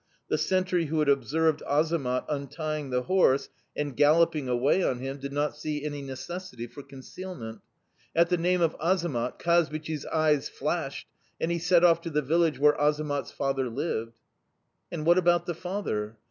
[0.29, 5.31] The sentry who had observed Azamat untying the horse and galloping away on him did
[5.31, 7.61] not see any necessity for concealment.
[8.15, 11.05] At the name of Azamat, Kazbich's eyes flashed,
[11.39, 14.17] and he set off to the village where Azamat's father lived."
[14.91, 16.17] "And what about the father?"